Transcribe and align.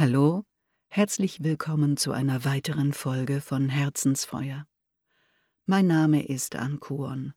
Hallo, 0.00 0.46
herzlich 0.88 1.44
willkommen 1.44 1.98
zu 1.98 2.12
einer 2.12 2.46
weiteren 2.46 2.94
Folge 2.94 3.42
von 3.42 3.68
Herzensfeuer. 3.68 4.66
Mein 5.66 5.88
Name 5.88 6.26
ist 6.26 6.56
Ankuon. 6.56 7.34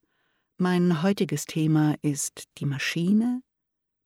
Mein 0.56 1.04
heutiges 1.04 1.46
Thema 1.46 1.96
ist 2.02 2.46
die 2.60 2.66
Maschine, 2.66 3.44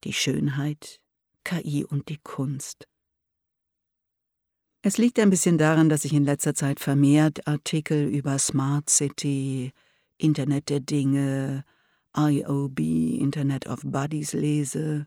die 0.04 0.13
Schönheit, 0.13 0.99
KI 1.44 1.85
und 1.85 2.10
die 2.10 2.17
Kunst. 2.17 2.88
Es 4.81 4.97
liegt 4.97 5.19
ein 5.19 5.29
bisschen 5.29 5.60
daran, 5.60 5.87
dass 5.87 6.03
ich 6.03 6.13
in 6.13 6.26
letzter 6.26 6.55
Zeit 6.55 6.79
vermehrt 6.79 7.46
Artikel 7.46 8.08
über 8.08 8.39
Smart 8.39 8.89
City, 8.89 9.71
Internet 10.17 10.69
der 10.69 10.79
Dinge, 10.79 11.63
IOB, 12.17 12.79
Internet 12.79 13.67
of 13.67 13.81
Bodies 13.83 14.33
lese 14.33 15.05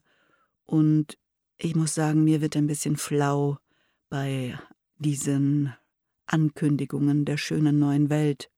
und 0.67 1.19
ich 1.63 1.77
muss 1.77 1.95
sagen, 1.95 2.25
mir 2.25 2.41
wird 2.41 2.57
ein 2.57 2.67
bisschen 2.67 2.97
flau 2.97 3.59
bei 4.09 4.59
diesen 4.97 5.75
Ankündigungen 6.27 7.25
der 7.25 7.37
schönen 7.37 7.79
neuen 7.79 8.09
Welt. 8.09 8.51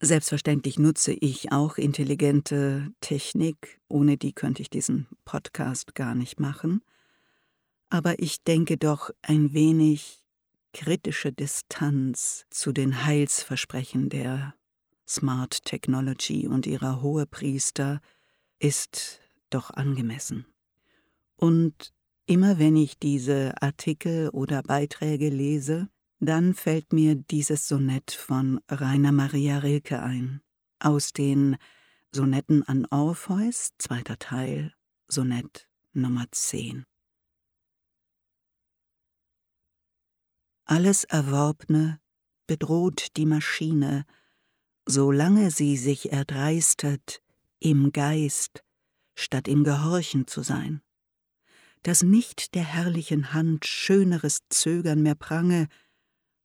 Selbstverständlich 0.00 0.78
nutze 0.78 1.12
ich 1.12 1.52
auch 1.52 1.76
intelligente 1.76 2.92
Technik, 3.00 3.80
ohne 3.88 4.16
die 4.16 4.32
könnte 4.32 4.62
ich 4.62 4.70
diesen 4.70 5.06
Podcast 5.24 5.94
gar 5.94 6.14
nicht 6.14 6.40
machen. 6.40 6.82
Aber 7.90 8.18
ich 8.18 8.42
denke 8.42 8.78
doch 8.78 9.10
ein 9.20 9.52
wenig 9.52 10.24
kritische 10.72 11.32
Distanz 11.32 12.46
zu 12.50 12.72
den 12.72 13.04
Heilsversprechen 13.04 14.08
der 14.08 14.54
Smart 15.06 15.64
Technology 15.66 16.48
und 16.48 16.66
ihrer 16.66 17.02
Hohepriester 17.02 18.00
ist 18.58 19.20
doch 19.50 19.70
angemessen. 19.70 20.46
Und 21.36 21.92
Immer 22.26 22.58
wenn 22.58 22.76
ich 22.76 22.98
diese 22.98 23.60
Artikel 23.60 24.28
oder 24.28 24.62
Beiträge 24.62 25.28
lese, 25.28 25.88
dann 26.20 26.54
fällt 26.54 26.92
mir 26.92 27.16
dieses 27.16 27.66
Sonett 27.66 28.12
von 28.12 28.60
Rainer 28.68 29.10
Maria 29.10 29.58
Rilke 29.58 30.00
ein, 30.00 30.40
aus 30.78 31.12
den 31.12 31.56
Sonetten 32.12 32.62
an 32.62 32.86
Orpheus, 32.90 33.72
zweiter 33.78 34.18
Teil, 34.20 34.72
Sonett 35.08 35.68
Nummer 35.94 36.26
10. 36.30 36.84
Alles 40.64 41.02
Erworbne 41.02 42.00
bedroht 42.46 43.16
die 43.16 43.26
Maschine, 43.26 44.06
solange 44.86 45.50
sie 45.50 45.76
sich 45.76 46.12
erdreistet, 46.12 47.20
im 47.58 47.90
Geist, 47.90 48.62
statt 49.16 49.48
im 49.48 49.64
Gehorchen 49.64 50.28
zu 50.28 50.42
sein 50.42 50.82
dass 51.82 52.02
nicht 52.02 52.54
der 52.54 52.64
herrlichen 52.64 53.32
Hand 53.32 53.66
schöneres 53.66 54.40
Zögern 54.48 55.02
mehr 55.02 55.14
prange, 55.14 55.68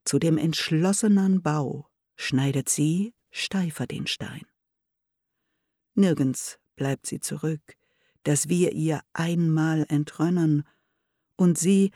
zu 0.04 0.18
dem 0.18 0.38
entschlossenen 0.38 1.42
Bau 1.42 1.88
schneidet 2.16 2.68
sie 2.68 3.14
steifer 3.30 3.86
den 3.86 4.06
Stein. 4.06 4.46
Nirgends 5.94 6.58
bleibt 6.76 7.06
sie 7.06 7.20
zurück, 7.20 7.76
dass 8.24 8.48
wir 8.48 8.72
ihr 8.72 9.00
einmal 9.12 9.84
entrönnen 9.88 10.64
und 11.36 11.58
sie 11.58 11.92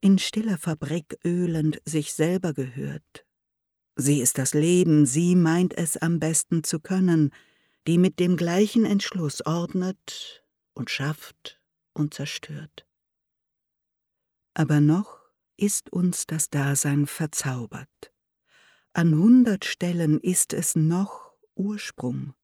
in 0.00 0.18
stiller 0.18 0.58
Fabrik 0.58 1.18
ölend 1.24 1.80
sich 1.84 2.14
selber 2.14 2.54
gehört. 2.54 3.26
Sie 3.96 4.20
ist 4.20 4.38
das 4.38 4.54
Leben, 4.54 5.04
sie 5.04 5.36
meint 5.36 5.76
es 5.76 5.96
am 5.96 6.18
besten 6.18 6.64
zu 6.64 6.80
können, 6.80 7.30
die 7.86 7.98
mit 7.98 8.18
dem 8.18 8.36
gleichen 8.36 8.84
Entschluss 8.84 9.44
ordnet 9.44 10.44
und 10.72 10.90
schafft 10.90 11.59
und 12.00 12.14
zerstört. 12.14 12.86
Aber 14.54 14.80
noch 14.80 15.20
ist 15.56 15.92
uns 15.92 16.26
das 16.26 16.50
Dasein 16.50 17.06
verzaubert. 17.06 18.12
An 18.92 19.14
hundert 19.14 19.64
Stellen 19.64 20.18
ist 20.18 20.52
es 20.52 20.74
noch 20.74 21.32
Ursprung, 21.54 22.34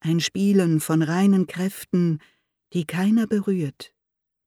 ein 0.00 0.20
Spielen 0.20 0.80
von 0.80 1.02
reinen 1.02 1.46
Kräften, 1.46 2.20
die 2.72 2.86
keiner 2.86 3.26
berührt, 3.26 3.92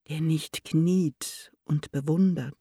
der 0.08 0.22
nicht 0.22 0.64
kniet 0.64 1.52
und 1.64 1.92
bewundert. 1.92 2.58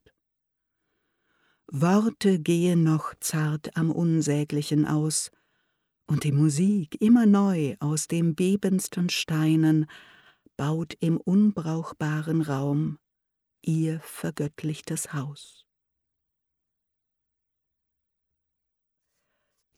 Worte 1.69 2.41
gehen 2.41 2.83
noch 2.83 3.15
zart 3.21 3.77
am 3.77 3.91
Unsäglichen 3.91 4.87
aus, 4.87 5.31
und 6.07 6.25
die 6.25 6.33
Musik 6.33 7.01
immer 7.01 7.25
neu 7.25 7.77
aus 7.79 8.09
dem 8.09 8.35
bebendsten 8.35 9.09
Steinen 9.11 9.87
baut 10.61 10.95
im 11.01 11.17
unbrauchbaren 11.17 12.43
Raum 12.43 12.99
ihr 13.63 13.99
vergöttlichtes 14.01 15.15
Haus. 15.15 15.65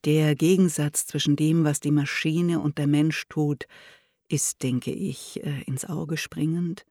Der 0.05 0.35
Gegensatz 0.35 1.07
zwischen 1.07 1.37
dem, 1.37 1.63
was 1.63 1.79
die 1.79 1.93
Maschine 1.93 2.59
und 2.59 2.79
der 2.79 2.89
Mensch 2.89 3.29
tut, 3.29 3.69
ist, 4.29 4.65
denke 4.65 4.91
ich, 4.91 5.45
äh, 5.45 5.63
ins 5.69 5.85
Auge 5.85 6.17
springend. 6.17 6.85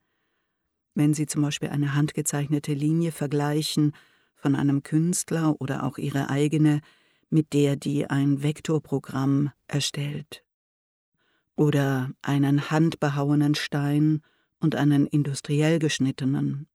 Wenn 0.94 1.12
Sie 1.12 1.26
zum 1.26 1.42
Beispiel 1.42 1.68
eine 1.68 1.94
handgezeichnete 1.94 2.72
Linie 2.72 3.12
vergleichen 3.12 3.94
von 4.36 4.56
einem 4.56 4.82
Künstler 4.82 5.60
oder 5.60 5.82
auch 5.82 5.98
Ihre 5.98 6.30
eigene 6.30 6.80
mit 7.28 7.52
der, 7.52 7.76
die 7.76 8.06
ein 8.06 8.42
Vektorprogramm 8.42 9.52
erstellt, 9.66 10.41
oder 11.56 12.10
einen 12.22 12.70
handbehauenen 12.70 13.54
Stein 13.54 14.22
und 14.60 14.74
einen 14.74 15.06
industriell 15.06 15.78
geschnittenen. 15.78 16.68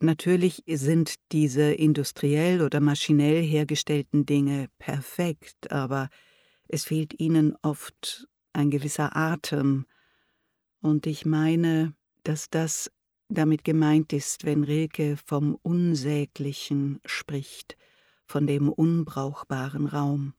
Natürlich 0.00 0.62
sind 0.66 1.16
diese 1.32 1.72
industriell 1.72 2.62
oder 2.62 2.80
maschinell 2.80 3.42
hergestellten 3.42 4.26
Dinge 4.26 4.68
perfekt, 4.78 5.72
aber 5.72 6.08
es 6.68 6.84
fehlt 6.84 7.18
ihnen 7.18 7.56
oft 7.62 8.28
ein 8.52 8.70
gewisser 8.70 9.16
Atem. 9.16 9.86
Und 10.80 11.06
ich 11.06 11.26
meine, 11.26 11.94
dass 12.22 12.48
das 12.48 12.92
damit 13.28 13.64
gemeint 13.64 14.12
ist, 14.12 14.44
wenn 14.44 14.62
Rilke 14.62 15.16
vom 15.16 15.56
Unsäglichen 15.62 17.00
spricht, 17.04 17.76
von 18.24 18.46
dem 18.46 18.68
unbrauchbaren 18.68 19.86
Raum. 19.86 20.34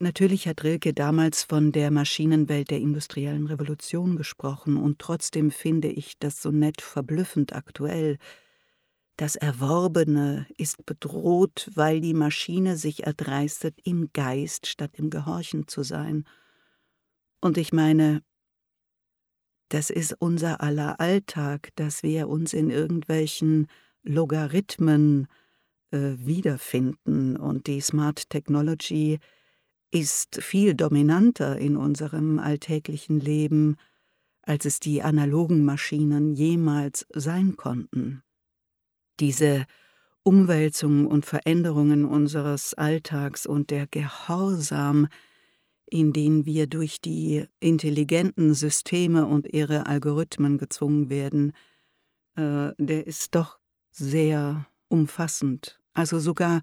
Natürlich 0.00 0.46
hat 0.46 0.62
Rilke 0.62 0.94
damals 0.94 1.42
von 1.42 1.72
der 1.72 1.90
Maschinenwelt 1.90 2.70
der 2.70 2.78
industriellen 2.78 3.48
Revolution 3.48 4.16
gesprochen, 4.16 4.76
und 4.76 5.00
trotzdem 5.00 5.50
finde 5.50 5.88
ich 5.88 6.18
das 6.20 6.40
Sonett 6.40 6.80
verblüffend 6.80 7.52
aktuell. 7.52 8.18
Das 9.16 9.34
Erworbene 9.34 10.46
ist 10.56 10.86
bedroht, 10.86 11.68
weil 11.74 12.00
die 12.00 12.14
Maschine 12.14 12.76
sich 12.76 13.06
erdreistet, 13.06 13.76
im 13.82 14.10
Geist 14.12 14.68
statt 14.68 14.92
im 14.94 15.10
Gehorchen 15.10 15.66
zu 15.66 15.82
sein. 15.82 16.24
Und 17.40 17.58
ich 17.58 17.72
meine, 17.72 18.22
das 19.68 19.90
ist 19.90 20.14
unser 20.20 20.60
aller 20.62 21.00
Alltag, 21.00 21.70
dass 21.74 22.04
wir 22.04 22.28
uns 22.28 22.52
in 22.52 22.70
irgendwelchen 22.70 23.66
Logarithmen 24.04 25.26
äh, 25.90 26.14
wiederfinden 26.18 27.36
und 27.36 27.66
die 27.66 27.80
Smart 27.80 28.30
Technology 28.30 29.18
ist 29.90 30.42
viel 30.42 30.74
dominanter 30.74 31.58
in 31.58 31.76
unserem 31.76 32.38
alltäglichen 32.38 33.20
Leben, 33.20 33.76
als 34.42 34.64
es 34.64 34.80
die 34.80 35.02
analogen 35.02 35.64
Maschinen 35.64 36.34
jemals 36.34 37.06
sein 37.14 37.56
konnten. 37.56 38.22
Diese 39.20 39.66
Umwälzungen 40.22 41.06
und 41.06 41.26
Veränderungen 41.26 42.04
unseres 42.04 42.74
Alltags 42.74 43.46
und 43.46 43.70
der 43.70 43.86
Gehorsam, 43.86 45.08
in 45.86 46.12
den 46.12 46.44
wir 46.44 46.66
durch 46.66 47.00
die 47.00 47.46
intelligenten 47.60 48.52
Systeme 48.52 49.26
und 49.26 49.52
ihre 49.52 49.86
Algorithmen 49.86 50.58
gezwungen 50.58 51.08
werden, 51.08 51.52
äh, 52.36 52.72
der 52.78 53.06
ist 53.06 53.34
doch 53.34 53.58
sehr 53.90 54.66
umfassend. 54.88 55.80
Also 55.94 56.18
sogar 56.18 56.62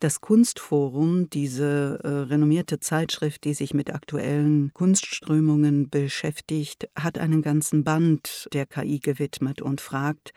das 0.00 0.20
Kunstforum, 0.20 1.30
diese 1.30 2.00
äh, 2.04 2.08
renommierte 2.08 2.80
Zeitschrift, 2.80 3.44
die 3.44 3.54
sich 3.54 3.72
mit 3.72 3.92
aktuellen 3.92 4.72
Kunstströmungen 4.74 5.88
beschäftigt, 5.88 6.88
hat 6.94 7.18
einen 7.18 7.42
ganzen 7.42 7.82
Band 7.82 8.48
der 8.52 8.66
KI 8.66 9.00
gewidmet 9.00 9.62
und 9.62 9.80
fragt, 9.80 10.32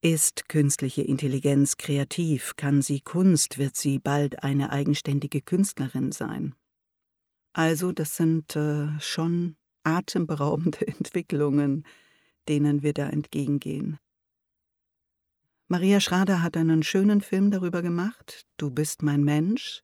ist 0.00 0.48
künstliche 0.48 1.02
Intelligenz 1.02 1.76
kreativ? 1.76 2.54
Kann 2.54 2.82
sie 2.82 3.00
Kunst? 3.00 3.58
Wird 3.58 3.74
sie 3.74 3.98
bald 3.98 4.44
eine 4.44 4.70
eigenständige 4.70 5.40
Künstlerin 5.40 6.12
sein? 6.12 6.54
Also, 7.52 7.90
das 7.90 8.16
sind 8.16 8.54
äh, 8.54 8.88
schon 9.00 9.56
atemberaubende 9.82 10.86
Entwicklungen, 10.86 11.84
denen 12.48 12.82
wir 12.82 12.92
da 12.92 13.08
entgegengehen. 13.08 13.98
Maria 15.70 16.00
Schrader 16.00 16.42
hat 16.42 16.56
einen 16.56 16.82
schönen 16.82 17.20
Film 17.20 17.50
darüber 17.50 17.82
gemacht, 17.82 18.46
Du 18.56 18.70
bist 18.70 19.02
mein 19.02 19.22
Mensch. 19.22 19.82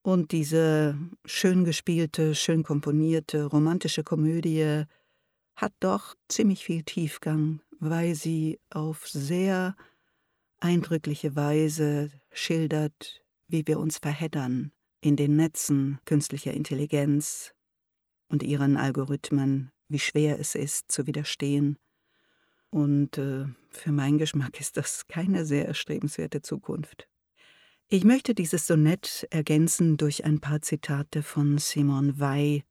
Und 0.00 0.32
diese 0.32 0.98
schön 1.26 1.66
gespielte, 1.66 2.34
schön 2.34 2.62
komponierte, 2.62 3.44
romantische 3.44 4.02
Komödie 4.02 4.84
hat 5.56 5.74
doch 5.80 6.14
ziemlich 6.28 6.64
viel 6.64 6.84
Tiefgang, 6.84 7.60
weil 7.80 8.14
sie 8.14 8.58
auf 8.70 9.06
sehr 9.06 9.76
eindrückliche 10.58 11.36
Weise 11.36 12.10
schildert, 12.32 13.22
wie 13.48 13.66
wir 13.66 13.78
uns 13.78 13.98
verheddern 13.98 14.72
in 15.02 15.16
den 15.16 15.36
Netzen 15.36 15.98
künstlicher 16.06 16.54
Intelligenz 16.54 17.52
und 18.28 18.42
ihren 18.42 18.78
Algorithmen, 18.78 19.70
wie 19.88 19.98
schwer 19.98 20.40
es 20.40 20.54
ist 20.54 20.90
zu 20.90 21.06
widerstehen. 21.06 21.76
Und 22.70 23.18
äh, 23.18 23.46
für 23.70 23.92
meinen 23.92 24.18
Geschmack 24.18 24.60
ist 24.60 24.76
das 24.76 25.06
keine 25.06 25.44
sehr 25.44 25.66
erstrebenswerte 25.66 26.42
Zukunft. 26.42 27.08
Ich 27.88 28.04
möchte 28.04 28.34
dieses 28.34 28.66
Sonett 28.66 29.26
ergänzen 29.30 29.96
durch 29.96 30.24
ein 30.24 30.40
paar 30.40 30.60
Zitate 30.60 31.22
von 31.22 31.58
Simone 31.58 32.18
Weil, 32.18 32.62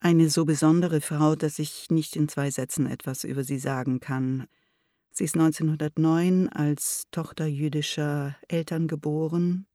eine 0.00 0.28
so 0.30 0.44
besondere 0.44 1.00
Frau, 1.00 1.36
dass 1.36 1.60
ich 1.60 1.88
nicht 1.90 2.16
in 2.16 2.28
zwei 2.28 2.50
Sätzen 2.50 2.86
etwas 2.86 3.22
über 3.22 3.44
sie 3.44 3.58
sagen 3.58 4.00
kann. 4.00 4.48
Sie 5.12 5.24
ist 5.24 5.36
1909 5.36 6.48
als 6.48 7.04
Tochter 7.12 7.46
jüdischer 7.46 8.36
Eltern 8.48 8.88
geboren, 8.88 9.66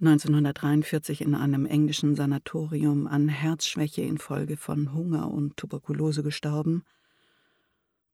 1943 0.00 1.22
in 1.22 1.34
einem 1.34 1.66
englischen 1.66 2.14
Sanatorium 2.14 3.06
an 3.06 3.28
Herzschwäche 3.28 4.02
infolge 4.02 4.56
von 4.56 4.92
Hunger 4.92 5.30
und 5.30 5.56
Tuberkulose 5.56 6.22
gestorben. 6.22 6.84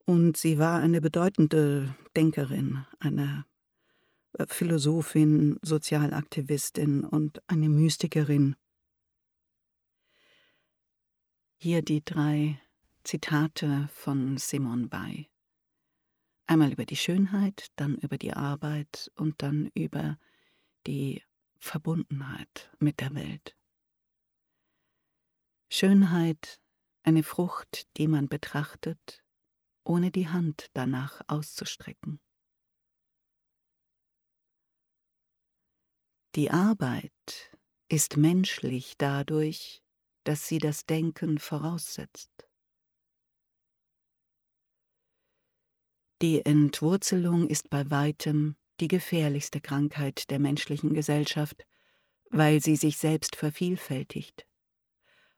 Und 0.05 0.37
sie 0.37 0.59
war 0.59 0.79
eine 0.79 1.01
bedeutende 1.01 1.95
Denkerin, 2.15 2.85
eine 2.99 3.45
Philosophin, 4.47 5.57
Sozialaktivistin 5.61 7.03
und 7.03 7.41
eine 7.47 7.69
Mystikerin. 7.69 8.55
Hier 11.57 11.81
die 11.81 12.03
drei 12.03 12.61
Zitate 13.03 13.89
von 13.93 14.37
Simone 14.37 14.91
Weil. 14.91 15.27
Einmal 16.45 16.71
über 16.71 16.85
die 16.85 16.95
Schönheit, 16.95 17.71
dann 17.75 17.95
über 17.95 18.17
die 18.17 18.33
Arbeit 18.33 19.11
und 19.15 19.41
dann 19.41 19.71
über 19.73 20.19
die 20.85 21.23
Verbundenheit 21.57 22.71
mit 22.77 22.99
der 22.99 23.15
Welt. 23.15 23.57
Schönheit, 25.69 26.59
eine 27.01 27.23
Frucht, 27.23 27.87
die 27.97 28.07
man 28.07 28.27
betrachtet, 28.27 29.24
ohne 29.85 30.11
die 30.11 30.27
Hand 30.27 30.69
danach 30.73 31.21
auszustrecken. 31.27 32.19
Die 36.35 36.51
Arbeit 36.51 37.57
ist 37.87 38.17
menschlich 38.17 38.95
dadurch, 38.97 39.81
dass 40.25 40.47
sie 40.47 40.57
das 40.57 40.85
Denken 40.85 41.39
voraussetzt. 41.39 42.49
Die 46.21 46.45
Entwurzelung 46.45 47.47
ist 47.47 47.69
bei 47.69 47.89
weitem 47.89 48.57
die 48.79 48.87
gefährlichste 48.87 49.61
Krankheit 49.61 50.29
der 50.29 50.39
menschlichen 50.39 50.93
Gesellschaft, 50.93 51.65
weil 52.31 52.61
sie 52.61 52.75
sich 52.75 52.97
selbst 52.97 53.35
vervielfältigt. 53.35 54.45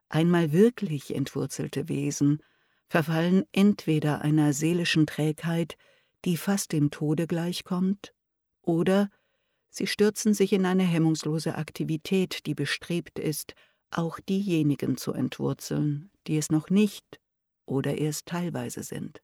Einmal 0.09 0.51
wirklich 0.51 1.13
entwurzelte 1.13 1.89
Wesen 1.89 2.41
verfallen 2.87 3.43
entweder 3.51 4.21
einer 4.21 4.53
seelischen 4.53 5.07
Trägheit, 5.07 5.77
die 6.25 6.37
fast 6.37 6.71
dem 6.71 6.91
Tode 6.91 7.27
gleichkommt, 7.27 8.13
oder 8.61 9.09
sie 9.69 9.87
stürzen 9.87 10.33
sich 10.33 10.53
in 10.53 10.65
eine 10.65 10.83
hemmungslose 10.83 11.55
Aktivität, 11.55 12.45
die 12.45 12.55
bestrebt 12.55 13.19
ist, 13.19 13.53
auch 13.91 14.19
diejenigen 14.19 14.97
zu 14.97 15.13
entwurzeln, 15.13 16.11
die 16.27 16.37
es 16.37 16.49
noch 16.49 16.69
nicht 16.69 17.19
oder 17.65 17.97
erst 17.97 18.25
teilweise 18.25 18.83
sind. 18.83 19.21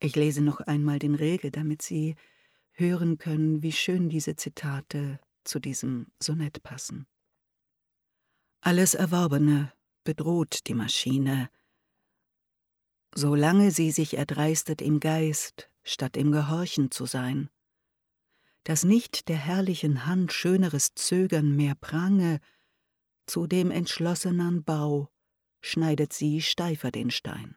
Ich 0.00 0.16
lese 0.16 0.42
noch 0.42 0.60
einmal 0.60 0.98
den 0.98 1.14
Regel, 1.14 1.50
damit 1.50 1.80
Sie 1.80 2.16
hören 2.72 3.16
können, 3.16 3.62
wie 3.62 3.72
schön 3.72 4.08
diese 4.08 4.36
Zitate 4.36 5.18
zu 5.44 5.60
diesem 5.60 6.08
Sonett 6.20 6.62
passen. 6.62 7.06
Alles 8.60 8.94
Erworbene 8.94 9.72
bedroht 10.04 10.66
die 10.66 10.74
Maschine, 10.74 11.50
solange 13.14 13.70
sie 13.70 13.90
sich 13.90 14.16
erdreistet 14.16 14.82
im 14.82 15.00
Geist, 15.00 15.70
statt 15.82 16.16
im 16.16 16.32
Gehorchen 16.32 16.90
zu 16.90 17.06
sein 17.06 17.50
dass 18.64 18.82
nicht 18.82 19.28
der 19.28 19.36
herrlichen 19.36 20.06
Hand 20.06 20.32
schöneres 20.32 20.94
Zögern 20.94 21.54
mehr 21.54 21.74
prange, 21.74 22.40
zu 23.26 23.46
dem 23.46 23.70
entschlossenen 23.70 24.64
Bau 24.64 25.10
schneidet 25.60 26.12
sie 26.12 26.42
steifer 26.42 26.90
den 26.90 27.10
Stein. 27.10 27.56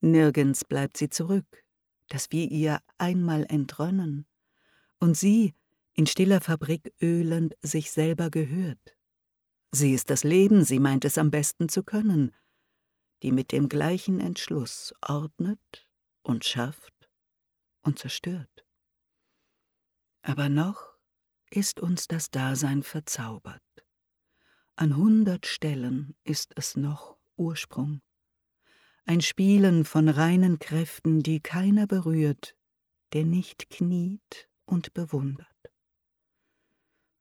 Nirgends 0.00 0.64
bleibt 0.64 0.96
sie 0.96 1.08
zurück, 1.08 1.64
dass 2.08 2.30
wir 2.32 2.50
ihr 2.50 2.80
einmal 2.98 3.44
entrönnen, 3.48 4.26
und 4.98 5.16
sie, 5.16 5.54
in 5.94 6.06
stiller 6.06 6.40
Fabrik 6.40 6.92
ölend, 7.00 7.54
sich 7.60 7.90
selber 7.90 8.30
gehört. 8.30 8.96
Sie 9.72 9.92
ist 9.92 10.10
das 10.10 10.22
Leben, 10.22 10.64
sie 10.64 10.78
meint 10.78 11.04
es 11.04 11.18
am 11.18 11.30
besten 11.30 11.68
zu 11.68 11.82
können, 11.82 12.34
die 13.22 13.32
mit 13.32 13.52
dem 13.52 13.68
gleichen 13.68 14.20
Entschluss 14.20 14.94
ordnet 15.00 15.88
und 16.22 16.44
schafft 16.44 17.08
und 17.82 17.98
zerstört 17.98 18.52
aber 20.22 20.48
noch 20.48 20.96
ist 21.50 21.80
uns 21.80 22.08
das 22.08 22.30
Dasein 22.30 22.82
verzaubert. 22.82 23.60
An 24.76 24.96
hundert 24.96 25.46
Stellen 25.46 26.16
ist 26.24 26.52
es 26.56 26.76
noch 26.76 27.18
Ursprung, 27.36 28.00
ein 29.04 29.20
Spielen 29.20 29.84
von 29.84 30.08
reinen 30.08 30.60
Kräften, 30.60 31.22
die 31.22 31.40
keiner 31.40 31.86
berührt, 31.86 32.56
der 33.12 33.24
nicht 33.24 33.68
kniet 33.68 34.48
und 34.64 34.94
bewundert. 34.94 35.48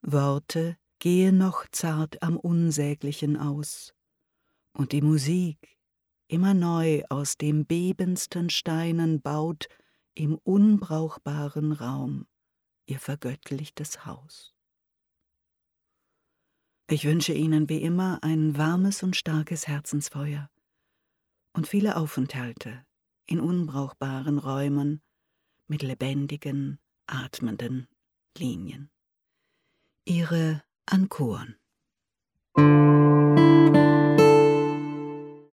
Worte 0.03 0.77
gehen 1.01 1.39
noch 1.39 1.65
zart 1.71 2.21
am 2.21 2.37
Unsäglichen 2.37 3.35
aus, 3.35 3.93
und 4.71 4.91
die 4.91 5.01
Musik, 5.01 5.79
immer 6.27 6.53
neu 6.53 7.03
aus 7.09 7.37
dem 7.37 7.65
bebendsten 7.65 8.51
Steinen 8.51 9.19
baut 9.19 9.67
im 10.13 10.37
unbrauchbaren 10.37 11.71
Raum 11.71 12.27
ihr 12.85 12.99
vergöttlichtes 12.99 14.05
Haus. 14.05 14.53
Ich 16.87 17.03
wünsche 17.05 17.33
Ihnen 17.33 17.67
wie 17.67 17.81
immer 17.81 18.19
ein 18.21 18.55
warmes 18.55 19.01
und 19.01 19.15
starkes 19.15 19.67
Herzensfeuer 19.67 20.51
und 21.53 21.67
viele 21.67 21.95
Aufenthalte 21.95 22.85
in 23.25 23.39
unbrauchbaren 23.39 24.37
Räumen 24.37 25.01
mit 25.67 25.81
lebendigen, 25.81 26.79
atmenden 27.07 27.87
Linien. 28.37 28.91
Ihre 30.05 30.63
Ankoren 30.91 31.55